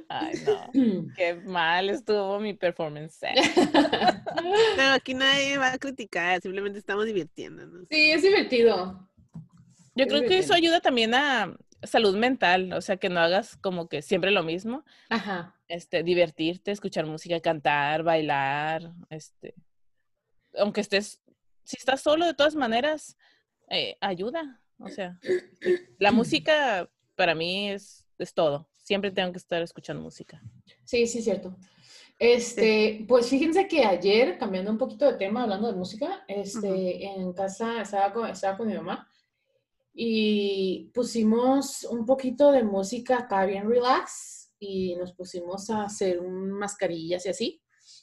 [0.10, 0.72] Ay, no.
[1.16, 3.20] Qué mal estuvo mi performance.
[4.78, 7.88] No, aquí nadie va a criticar, simplemente estamos divirtiéndonos.
[7.90, 9.10] Sí, es divertido.
[9.96, 13.56] Yo Es creo que eso ayuda también a salud mental, o sea, que no hagas
[13.58, 15.56] como que siempre lo mismo, Ajá.
[15.68, 19.56] este, divertirte, escuchar música, cantar, bailar, este,
[20.58, 21.22] aunque estés,
[21.64, 23.18] si estás solo de todas maneras,
[23.70, 25.20] eh, ayuda, o sea,
[26.00, 30.42] la música para mí es, es todo, siempre tengo que estar escuchando música.
[30.84, 31.56] Sí, sí, cierto.
[32.18, 37.34] Este, pues fíjense que ayer, cambiando un poquito de tema, hablando de música, este, en
[37.34, 39.08] casa estaba con, estaba con mi mamá
[39.94, 46.52] y pusimos un poquito de música acá bien relax y nos pusimos a hacer un
[46.52, 47.62] mascarillas y así.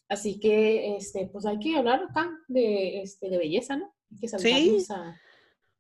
[0.08, 3.94] Así que, este, pues hay que hablar acá de, este, de belleza, ¿no?
[4.10, 5.18] Hay que saludarnos a,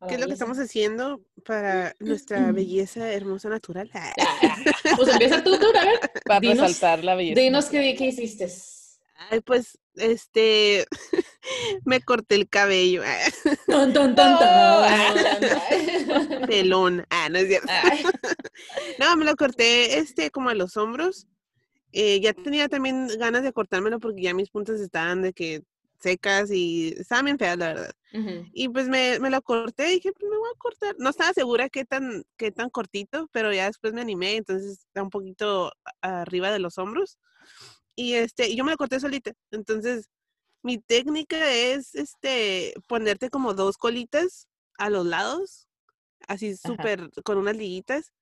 [0.08, 3.90] ¿Qué es lo que estamos haciendo para nuestra belleza hermosa natural?
[3.94, 4.12] Ah,
[4.96, 6.00] Pues empieza tú, tú, a ver.
[6.24, 7.40] Para Dinos- resaltar la belleza.
[7.40, 8.48] Dinos qué, qué hiciste.
[9.30, 10.86] Ay, pues, este,
[11.84, 13.02] Me corté el cabello.
[13.66, 16.46] Ton, ton, ton, ton.
[16.46, 17.06] Pelón.
[17.10, 17.68] Ah, no es cierto.
[17.70, 18.02] Ay,
[18.98, 21.26] No, me lo corté este como a los hombros.
[21.92, 25.62] Eh, ya tenía también ganas de cortármelo porque ya mis puntas estaban de que
[26.02, 27.92] secas y estaban bien feas, la verdad.
[28.52, 30.94] Y pues me, me lo corté y dije, pues me voy a cortar.
[30.98, 35.02] No estaba segura qué tan, qué tan cortito, pero ya después me animé, entonces está
[35.02, 37.18] un poquito arriba de los hombros.
[37.94, 39.32] Y este, y yo me lo corté solita.
[39.50, 40.10] Entonces,
[40.62, 45.68] mi técnica es este ponerte como dos colitas a los lados,
[46.28, 48.12] así súper con unas liguitas,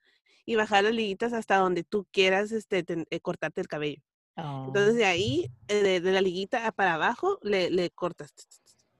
[0.47, 4.03] y bajar las liguitas hasta donde tú quieras este, eh, cortarte el cabello.
[4.45, 8.33] Oh, Entonces de ahí, eh, de, de la liguita para abajo, le, le cortas.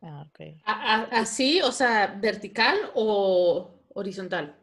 [0.03, 0.41] ah, ok.
[0.65, 4.57] A- a- ¿Así, o sea, vertical o horizontal?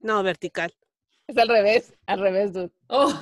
[0.00, 0.74] No, vertical.
[1.26, 2.70] Es al revés, al revés, dude.
[2.88, 3.12] Oh.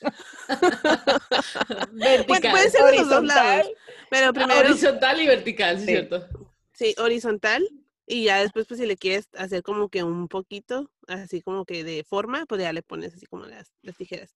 [0.48, 2.50] Puede, vertical.
[2.52, 3.66] puede ser de los dos lados.
[3.66, 3.74] Horizontal.
[4.10, 5.90] Pero Ah, primero, horizontal y vertical, sí, Sí.
[5.90, 6.28] cierto.
[6.72, 7.68] sí, horizontal.
[8.06, 11.84] Y ya después, pues si le quieres hacer como que un poquito, así como que
[11.84, 14.34] de forma, pues ya le pones así como las, las tijeras.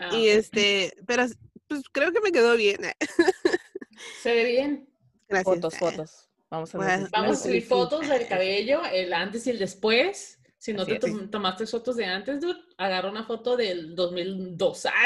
[0.00, 1.24] Ah, Y este, pero
[1.68, 2.78] pues creo que me quedó bien.
[4.22, 4.88] Se ve bien.
[5.28, 5.54] Gracias.
[5.54, 6.28] Fotos, fotos.
[6.50, 10.38] Vamos a Bueno, Vamos a subir fotos del cabello, el antes y el después.
[10.58, 11.30] Si no Así te es.
[11.30, 14.86] tomaste fotos de antes, dude, agarra una foto del 2002.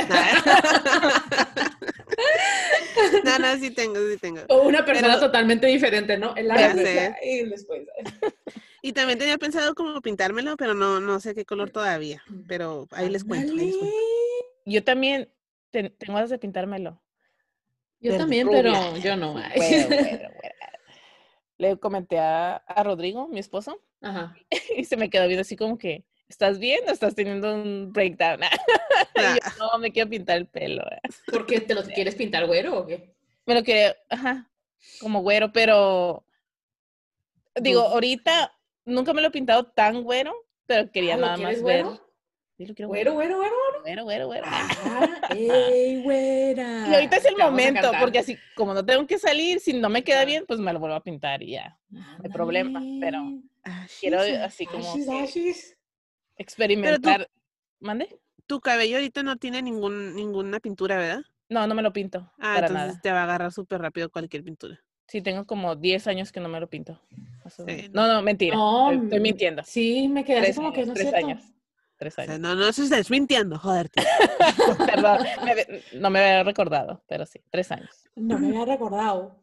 [3.25, 4.41] No, no, sí tengo, sí tengo.
[4.49, 6.35] o una persona Pero- totalmente diferente, ¿no?
[6.37, 7.83] El antes y el después.
[8.81, 12.23] Y también tenía pensado como pintármelo, pero no, no sé qué color todavía.
[12.47, 13.97] Pero ahí les cuento, ahí les cuento.
[14.69, 15.31] Yo también
[15.71, 17.01] ten- tengo ganas de pintármelo.
[18.01, 18.63] Yo también, rubia.
[18.63, 19.35] pero yo no.
[21.59, 24.37] Le comenté a, a Rodrigo, mi esposo, Ajá.
[24.77, 28.41] y se me quedó viendo así como que, ¿estás bien o estás teniendo un breakdown?
[29.17, 29.55] Y yo, Ah.
[29.59, 30.85] no, me quiero pintar el pelo.
[31.33, 33.13] ¿Por qué te lo quieres pintar güero o qué?
[33.47, 34.49] Me lo quería, ajá,
[35.01, 36.25] como güero, pero
[37.61, 38.53] digo, ahorita
[38.85, 40.33] nunca me lo he pintado tan güero,
[40.67, 41.83] pero quería Ah, ¿lo nada más ver.
[41.85, 42.08] güero?
[42.59, 43.55] Sí, lo quiero Güero, güero, güero.
[43.85, 44.45] güero, güero, güero.
[44.49, 44.69] Ah,
[45.31, 46.89] ey, güera.
[46.89, 49.89] Y ahorita es el Te momento, porque así como no tengo que salir, si no
[49.89, 51.79] me queda bien, pues me lo vuelvo a pintar y ya.
[52.21, 53.23] hay problema, pero.
[53.63, 55.77] Ah, quiero así como Ashis, que ashis.
[56.37, 57.31] experimentar.
[57.79, 58.19] ¿Mande?
[58.47, 61.23] Tu cabello ahorita no tiene ningún, ninguna pintura, ¿verdad?
[61.49, 62.29] No, no me lo pinto.
[62.39, 63.01] Ah, para entonces nada.
[63.01, 64.83] te va a agarrar súper rápido cualquier pintura.
[65.07, 67.01] Sí, tengo como 10 años que no me lo pinto.
[67.49, 68.07] Sí, no.
[68.09, 68.57] No, no, mentira.
[68.57, 69.63] No, estoy, estoy mintiendo.
[69.65, 71.27] Sí, me quedé así como que no es tres cierto.
[71.27, 71.43] años.
[71.99, 72.41] Tres O sea, años.
[72.41, 73.91] no, no se estés mintiendo, joder.
[74.87, 77.91] Perdón, me no me había recordado, pero sí, tres años.
[78.15, 79.37] No me había recordado.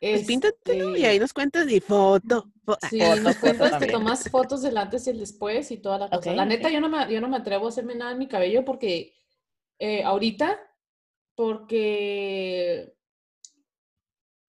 [0.00, 2.46] Pues píntatelo y Este, ahí nos cuentas y foto.
[2.64, 5.70] fo- ah, Sí, Foto, nos foto cuentas, te tomas fotos del antes y el después
[5.72, 6.32] y toda la cosa.
[6.34, 8.64] La neta, yo no, me, yo no me atrevo a hacerme nada en mi cabello
[8.64, 9.14] porque
[9.80, 10.58] eh, ahorita,
[11.34, 12.94] porque,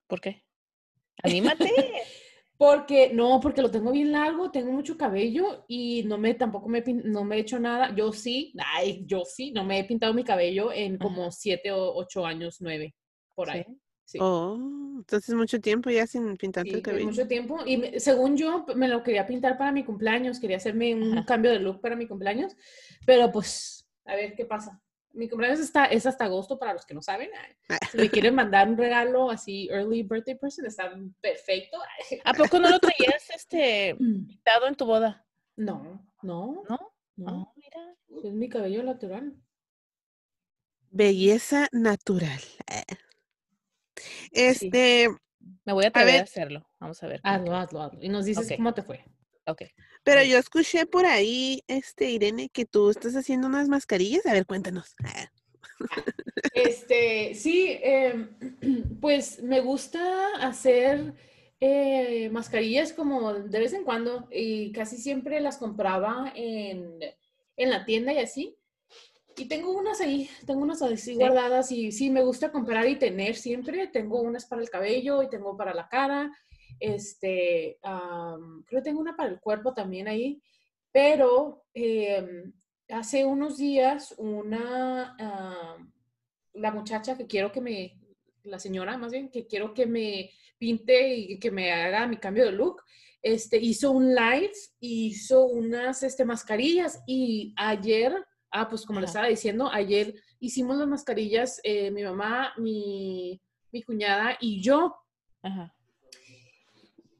[0.06, 0.44] ¿Por qué?
[1.22, 1.72] ¡Anímate!
[2.58, 6.82] porque, no, porque lo tengo bien largo, tengo mucho cabello y no me, tampoco me,
[7.04, 7.94] no me he hecho nada.
[7.94, 11.94] Yo sí, ay, yo sí, no me he pintado mi cabello en como siete o
[11.94, 12.94] ocho años, nueve,
[13.34, 13.64] por ahí.
[13.66, 13.78] Sí.
[14.04, 14.18] Sí.
[14.22, 14.56] Oh,
[14.96, 17.06] entonces mucho tiempo ya sin pintarte Sí, el cabello.
[17.06, 17.58] mucho tiempo.
[17.66, 21.26] Y me- según yo, me lo quería pintar para mi cumpleaños, quería hacerme un Ajá.
[21.26, 22.56] cambio de look para mi cumpleaños,
[23.06, 24.80] pero pues, a ver qué pasa.
[25.18, 27.28] Mi cumpleaños está, es hasta agosto, para los que no saben.
[27.68, 31.76] Ay, Si me quieren mandar un regalo así, early birthday person, está perfecto.
[32.24, 35.26] ¿A poco no lo traías este pintado en tu boda?
[35.56, 36.92] No, no, ¿No?
[37.16, 37.28] no.
[37.28, 38.28] Ah, mira.
[38.28, 39.34] Es mi cabello natural.
[40.92, 42.40] Belleza natural.
[44.30, 45.08] Este,
[45.64, 46.68] Me voy a atrever a, hacerlo.
[46.78, 47.20] Vamos a ver.
[47.24, 47.98] Hazlo, hazlo, hazlo.
[48.00, 49.04] Y nos dices cómo te fue.
[49.48, 49.62] Ok.
[50.04, 54.26] pero yo escuché por ahí, este, Irene, que tú estás haciendo unas mascarillas.
[54.26, 54.94] A ver, cuéntanos.
[55.04, 55.30] Ah,
[56.54, 58.28] Este, sí, em,
[59.00, 60.00] pues me gusta
[60.40, 61.14] hacer
[61.60, 66.98] eh, mascarillas como de vez en cuando y casi siempre las compraba en,
[67.56, 68.56] en la tienda y así.
[69.36, 73.36] Y tengo unas ahí, tengo unas así guardadas y sí, me gusta comprar y tener
[73.36, 73.86] siempre.
[73.86, 76.32] Tengo unas para el cabello y tengo para la cara.
[76.80, 80.42] Este, creo que tengo una para el cuerpo también ahí.
[80.92, 82.52] Pero em,
[82.88, 85.16] hace unos días una,
[86.54, 88.00] la muchacha que quiero que me,
[88.44, 92.44] la señora más bien, que quiero que me pinte y que me haga mi cambio
[92.44, 92.82] de look,
[93.22, 98.14] este, hizo un live, hizo unas este, mascarillas y ayer,
[98.50, 103.40] ah, pues como le estaba diciendo, ayer hicimos las mascarillas, eh, mi mamá, mi,
[103.72, 104.96] mi cuñada y yo,
[105.42, 105.74] Ajá.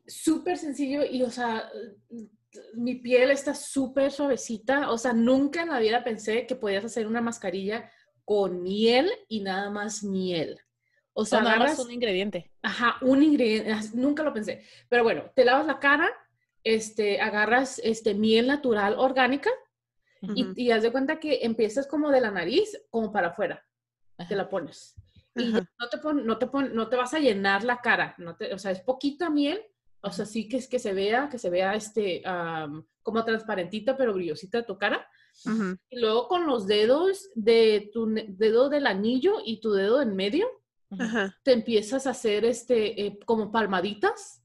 [0.08, 1.70] Súper sencillo y, o sea,
[2.74, 4.90] mi piel está súper suavecita.
[4.90, 7.90] O sea, nunca en la vida pensé que podías hacer una mascarilla
[8.24, 10.58] con miel y nada más miel.
[11.12, 12.50] O sea, O nada más un ingrediente.
[12.62, 14.64] ajá, un ingrediente, as- nunca lo pensé.
[14.88, 16.10] Pero bueno, te lavas la cara,
[16.64, 19.50] este, agarras este, miel natural orgánica
[20.34, 23.64] y, y haz de cuenta que empiezas como de la nariz, como para afuera,
[24.28, 24.94] te la pones.
[25.36, 28.36] Y no te, pon- no, te pon- no te vas a llenar la cara, no
[28.36, 29.62] te, o sea, es poquita miel,
[30.00, 32.22] o sea, sí que es que se vea, que se vea este,
[33.02, 35.06] como transparentita, pero brillosita tu cara.
[35.90, 40.48] Y luego con los dedos de tu dedo del anillo y tu dedo en medio,
[41.42, 44.42] te empiezas a hacer este, eh, como palmaditas.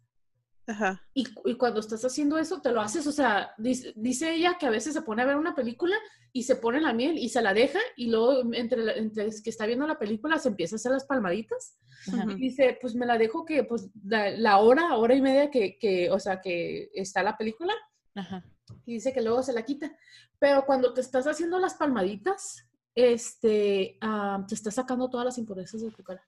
[0.68, 1.02] Ajá.
[1.14, 4.66] Y, y cuando estás haciendo eso, te lo haces, o sea, dice, dice ella que
[4.66, 5.96] a veces se pone a ver una película
[6.32, 9.50] y se pone la miel y se la deja y luego entre, la- entre que
[9.50, 11.78] está viendo la película se empieza a hacer las palmaditas.
[12.08, 12.26] Ajá.
[12.32, 15.78] Y dice, pues me la dejo que, pues, la, la hora, hora y media que,
[15.78, 17.74] que, o sea, que está la película
[18.16, 18.44] Ajá.
[18.86, 19.96] y dice que luego se la quita.
[20.40, 25.82] Pero cuando te estás haciendo las palmaditas, este, ah, te estás sacando todas las impurezas
[25.82, 26.22] de tu cara.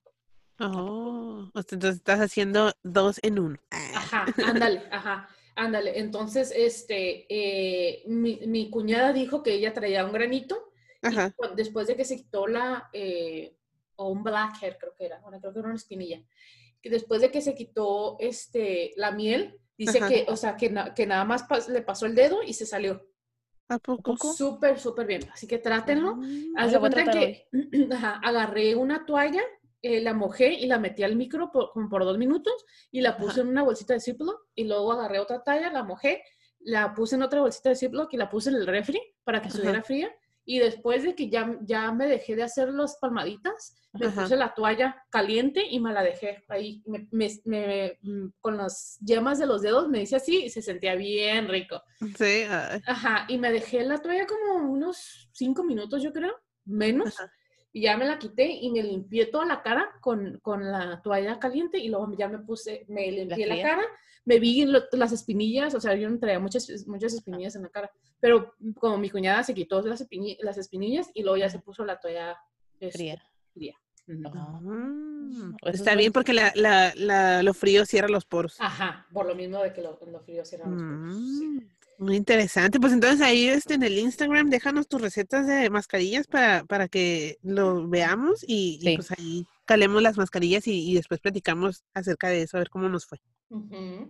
[0.60, 3.58] Oh, entonces estás haciendo dos en uno.
[3.72, 3.91] Ah.
[3.96, 6.00] Ajá, ándale, ajá, ándale.
[6.00, 10.72] Entonces, este, eh, mi, mi cuñada dijo que ella traía un granito
[11.04, 11.32] y Ajá.
[11.32, 13.56] cu- después de que se quitó la, eh,
[13.98, 16.22] o un blackhead creo que era, bueno, creo que era una espinilla,
[16.82, 20.08] que después de que se quitó este, la miel, dice Ajá.
[20.08, 22.65] que, o sea, que, na- que nada más pas- le pasó el dedo y se
[22.65, 23.06] salió.
[23.68, 24.15] ¿A poco?
[24.18, 25.22] Súper, súper bien.
[25.34, 26.15] Así que trátenlo.
[26.18, 26.54] Mm.
[26.56, 27.48] Haz de cuenta que
[27.91, 29.41] ajá, agarré una toalla,
[29.88, 33.17] eh, la mojé y la metí al micro por, como por dos minutos y la
[33.17, 33.41] puse Ajá.
[33.41, 36.24] en una bolsita de Ziploc y luego agarré otra toalla, la mojé,
[36.60, 39.50] la puse en otra bolsita de Ziploc y la puse en el refri para que
[39.50, 40.10] estuviera fría.
[40.48, 44.24] Y después de que ya, ya me dejé de hacer las palmaditas, me Ajá.
[44.24, 46.84] puse la toalla caliente y me la dejé ahí.
[46.86, 50.62] Me- me- me- mm, con las yemas de los dedos me hice así y se
[50.62, 51.82] sentía bien rico.
[52.17, 52.43] Sí.
[52.50, 52.80] ay.
[52.86, 56.34] Ajá, y me dejé la toalla como unos cinco minutos, yo creo,
[56.65, 57.19] menos.
[57.19, 57.32] Ajá.
[57.76, 61.38] Y ya me la quité y me limpié toda la cara con, con la toalla
[61.40, 63.82] caliente y luego ya me puse, me limpié la, cara,
[64.24, 67.70] me vi lo- las espinillas, o sea, yo no traía muchas, muchas espinillas en la
[67.70, 71.60] cara, pero como mi cuñada se quitó las, espini- las espinillas y luego ya se
[71.60, 72.38] puso la toalla
[72.80, 73.22] este, Fría.
[73.54, 73.76] fría.
[74.08, 74.22] Ujú.
[74.34, 75.56] Ah, Mm.
[75.66, 78.56] Está bien porque la, la, la, lo frío cierra los poros.
[78.62, 81.60] Ajá, por lo mismo de que lo, lo frío cierra los poros, sí.
[81.98, 82.80] Mm, Muy interesante.
[82.80, 87.38] Pues entonces ahí este, en el Instagram déjanos tus recetas de mascarillas para, para que
[87.44, 92.58] lo veamos y, pues ahí calemos las mascarillas y, y después platicamos acerca de eso,
[92.58, 93.20] a ver cómo nos fue.
[93.50, 94.10] Ujú.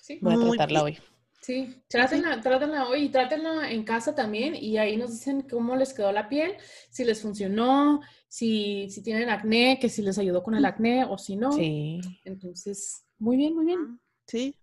[0.00, 0.18] Sí.
[0.20, 0.96] Voy a Muy tratarla bien.
[0.96, 1.04] hoy.
[1.40, 5.94] Sí, trátenla, trátenla hoy y trátenla en casa también y ahí nos dicen cómo les
[5.94, 6.54] quedó la piel,
[6.90, 11.16] si les funcionó, si, si tienen acné, que si les ayudó con el acné o
[11.16, 11.52] si no.
[11.52, 12.00] Sí.
[12.24, 14.00] Entonces, muy bien, muy bien.
[14.26, 14.54] Sí.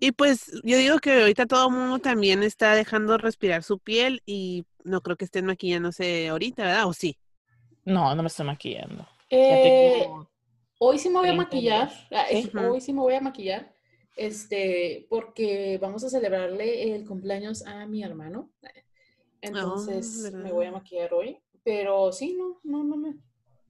[0.00, 4.22] Y pues yo digo que ahorita todo el mundo también está dejando respirar su piel
[4.26, 6.86] y no creo que estén maquillándose ahorita, ¿verdad?
[6.86, 7.16] ¿O sí?
[7.84, 9.06] No, no me estoy maquillando.
[9.30, 10.06] Eh,
[10.78, 12.50] hoy sí me voy a 30 maquillar, ah, Sí.
[12.56, 13.72] hoy sí me voy a maquillar,
[14.16, 18.50] este, porque vamos a celebrarle el cumpleaños a mi hermano.
[19.40, 20.44] Entonces ¿verdad?
[20.44, 23.14] me voy a maquillar hoy, pero sí, no, no, no me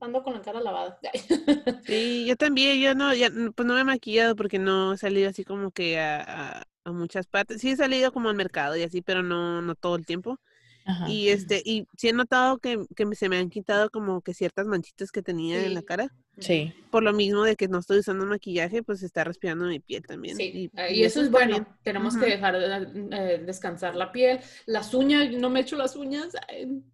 [0.04, 0.98] ando con la cara lavada.
[1.84, 5.28] Sí, yo también, yo no, ya, pues no me he maquillado porque no he salido
[5.28, 7.60] así como que a, a, a muchas partes.
[7.60, 10.38] Sí he salido como al mercado y así, pero no, no todo el tiempo.
[10.84, 11.08] Ajá.
[11.08, 14.66] Y este, y sí he notado que, que se me han quitado como que ciertas
[14.66, 16.12] manchitas que tenía en la cara.
[16.38, 16.72] Sí.
[16.90, 20.36] Por lo mismo de que no estoy usando maquillaje, pues está respirando mi piel también.
[20.36, 21.52] Sí, Y, ah, y y eso es bueno.
[21.52, 21.66] bien.
[21.82, 25.30] Tenemos que dejar eh, descansar la piel, las uñas.
[25.32, 26.32] No me echo las uñas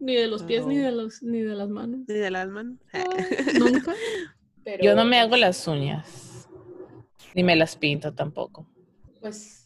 [0.00, 2.00] ni de los pies ni de los ni de las manos.
[2.08, 2.78] Ni de las manos.
[2.92, 3.04] Ay,
[3.58, 3.94] Nunca.
[4.64, 6.48] Pero, Yo no me hago las uñas.
[7.34, 8.66] Ni me las pinto tampoco.
[9.20, 9.57] Pues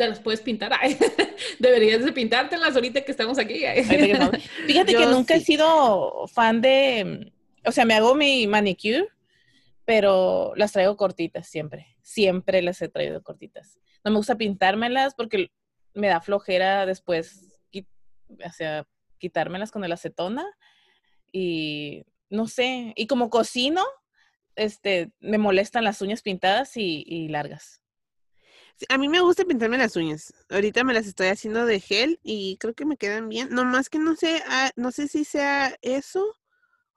[0.00, 0.72] te las puedes pintar.
[0.80, 0.96] Ay,
[1.58, 3.66] Deberías de pintártelas ahorita que estamos aquí.
[3.66, 3.84] ay.
[4.66, 7.30] Fíjate que nunca he sido fan de,
[7.66, 9.08] o sea, me hago mi manicure,
[9.84, 11.98] pero las traigo cortitas siempre.
[12.00, 13.78] Siempre las he traído cortitas.
[14.02, 15.50] No me gusta pintármelas porque
[15.92, 18.86] me da flojera después, o sea,
[19.18, 20.46] quitármelas con el acetona
[21.30, 23.84] y no sé, y como cocino,
[24.56, 27.82] este, me molestan las uñas pintadas y, y largas.
[28.88, 30.32] A mí me gusta pintarme las uñas.
[30.48, 33.48] Ahorita me las estoy haciendo de gel y creo que me quedan bien.
[33.50, 36.24] No más que no sé, ah, no sé si sea eso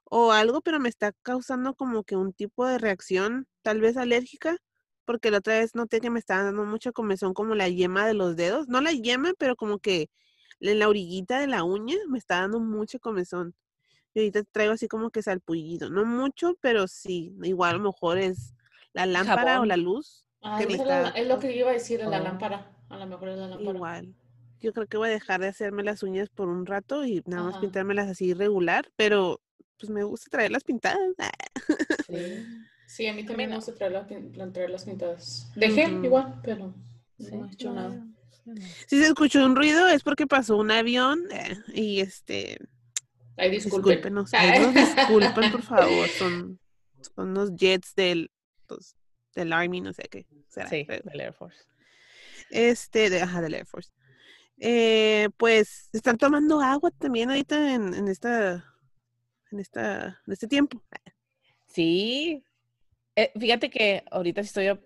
[0.05, 4.57] o algo, pero me está causando como que un tipo de reacción, tal vez alérgica,
[5.05, 8.13] porque la otra vez noté que me estaba dando mucho comezón como la yema de
[8.13, 8.67] los dedos.
[8.67, 10.09] No la yema, pero como que
[10.59, 13.55] en la orillita de la uña me está dando mucho comezón.
[14.13, 15.89] Y ahorita traigo así como que salpullido.
[15.89, 17.35] No mucho, pero sí.
[17.43, 18.53] Igual a lo mejor es
[18.93, 20.25] la lámpara o la luz.
[20.43, 22.19] Ah, que me esa es, la- está- es lo que iba a decir en la
[22.19, 22.23] Oh.
[22.23, 22.71] lámpara.
[22.89, 23.71] A lo mejor es la lámpara.
[23.77, 24.15] Igual.
[24.61, 27.43] Yo creo que voy a dejar de hacerme las uñas por un rato y nada
[27.43, 27.61] más Ajá.
[27.61, 29.41] pintármelas así regular, pero
[29.79, 30.99] pues me gusta traer las pintadas.
[31.17, 31.31] Ah,
[32.07, 32.45] Sí.
[32.87, 35.51] Sí, a mí también me gusta traer, la pin- plan- traer las pintadas.
[35.55, 36.73] Dejé igual, pero
[37.17, 37.89] Sí, no he hecho no, nada.
[37.89, 38.13] no.
[38.87, 42.57] Si se escuchó un ruido es porque pasó un avión eh, y este,
[43.37, 43.99] Ay, disculpen.
[43.99, 46.59] discúlpenos, ay, nos disculpen por favor, son,
[47.15, 48.29] son unos jets del,
[48.67, 48.95] pues,
[49.35, 50.69] del Army, no sé qué será.
[50.69, 51.63] Sí, pero- del Air Force.
[52.49, 53.91] Este, de, ajá, del Air Force.
[54.59, 58.63] Eh, pues están tomando agua también ahorita en, en esta,
[59.51, 60.81] en esta, en este tiempo.
[61.67, 62.43] Sí.
[63.15, 64.79] Eh, fíjate que ahorita sí estoy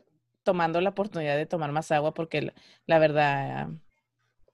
[0.43, 2.53] tomando la oportunidad de tomar más agua porque la,
[2.85, 3.67] la verdad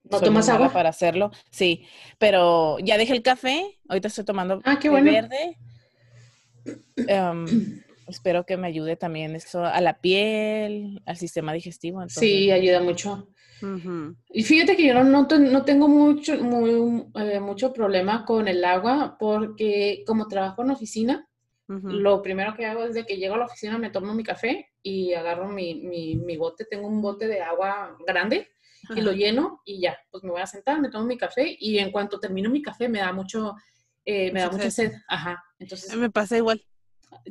[0.04, 0.74] ¿No soy tomas agua?
[0.74, 1.32] para hacerlo.
[1.52, 3.80] Sí, pero ya dejé el café.
[3.88, 5.12] Ahorita estoy tomando Ah, qué bueno.
[5.12, 5.58] verde.
[7.08, 12.02] Em, espero que me ayude también eso a la piel, al sistema digestivo.
[12.02, 13.30] Entonces, Sí, ayuda mucho.
[14.30, 18.48] Y fíjate que yo no, no, ten- no tengo mucho, muy, eh, mucho problema con
[18.48, 21.28] el agua porque como trabajo en oficina,
[21.70, 24.70] lo primero que hago es de que llego a la oficina, me tomo mi café
[24.82, 26.66] y agarro mi, mi, mi bote.
[26.66, 28.50] Tengo un bote de agua grande
[28.96, 31.78] y lo lleno y ya, pues me voy a sentar, me tomo mi café y
[31.80, 33.56] en cuanto termino mi café me da mucho,
[34.06, 34.90] eh, me da Mucha mucha sed.
[34.90, 34.98] sed.
[35.08, 35.44] Ajá.
[35.60, 36.64] Entonces, Me pasa igual.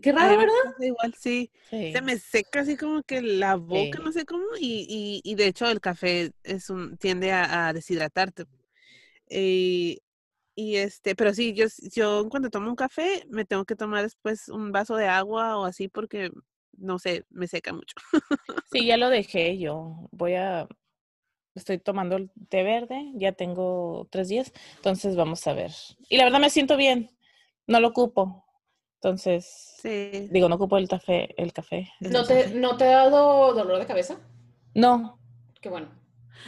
[0.02, 0.52] Qué raro, me ¿verdad?
[0.52, 1.50] pasa igual, sí.
[1.70, 1.78] sí.
[1.90, 4.04] Se me seca así como que la boca, Sí.
[4.04, 4.86] no sé cómo, y,
[5.24, 8.44] y, y de hecho el café es un, tiende a, a deshidratarte.
[9.30, 10.02] Y,
[10.56, 14.48] y este, pero sí, yo, yo cuando tomo un café me tengo que tomar después
[14.50, 16.30] un vaso de agua o así porque,
[16.78, 17.96] no sé, me seca mucho.
[18.64, 20.08] Sí, ya lo dejé yo.
[20.12, 20.66] Voy a,
[21.54, 25.72] estoy tomando el té verde, ya tengo tres días, entonces vamos a ver.
[26.08, 27.10] Y la verdad me siento bien,
[27.68, 28.44] no lo ocupo.
[29.04, 30.28] Entonces, Sí.
[30.30, 31.90] digo, no ocupo el café, el café.
[31.98, 32.50] ¿No te.
[32.54, 34.20] ¿No te ha dado dolor de cabeza?
[34.74, 35.18] No,
[35.60, 35.88] Qué bueno.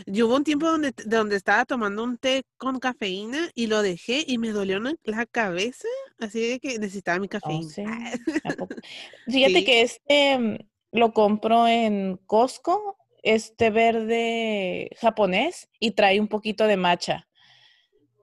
[0.06, 4.24] Yo hubo un tiempo donde, donde estaba tomando un té con cafeína y lo dejé
[4.26, 5.86] y me dolió la cabeza,
[6.18, 8.12] así de que necesitaba mi oh, cafeína.
[9.26, 9.64] Fíjate Sí.
[9.64, 10.56] que este mm,
[10.92, 17.28] lo compro en Costco, este verde japonés y trae un poquito de matcha.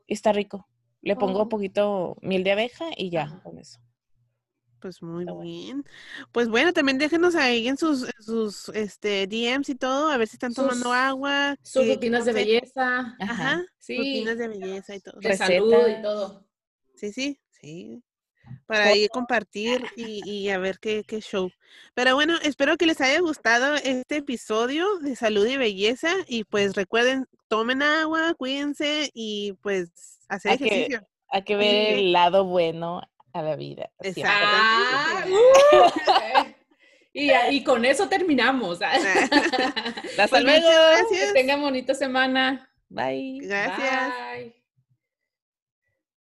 [0.07, 0.67] Y está rico.
[1.01, 1.43] Le pongo Oh.
[1.43, 3.41] un poquito miel de abeja y ya, Ajá.
[3.43, 3.79] con eso.
[4.81, 5.49] Pues muy Está bueno.
[5.49, 5.85] bien.
[6.31, 10.27] Pues bueno, también déjenos ahí en sus, en sus este, DMs y todo, a ver
[10.27, 11.55] si están tomando Sus- agua.
[11.61, 13.97] Sus rutinas de belleza, Ajá, Sí.
[13.97, 15.19] rutinas de belleza y todo.
[15.19, 16.45] de salud y todo.
[16.95, 18.03] Sí, sí, sí.
[18.65, 21.51] Para ahí compartir y, y a ver qué, qué show.
[21.93, 26.09] Pero bueno, espero que les haya gustado este episodio de salud y belleza.
[26.27, 29.89] Y pues recuerden, tomen agua, cuídense y pues
[30.27, 31.07] hacer que- ejercicio.
[31.29, 31.99] Hay que ver Sí.
[32.01, 33.01] el lado bueno
[33.33, 33.89] a la vida.
[33.99, 34.39] Exacto.
[34.41, 36.45] Ah, uh,
[37.13, 38.81] y, y con eso terminamos.
[38.81, 40.67] Hasta Pues luego.
[40.67, 41.27] gracias.
[41.27, 42.69] Que tengan bonita semana.
[42.89, 43.39] Bye.
[43.43, 44.13] Gracias.
[44.35, 44.60] Bye.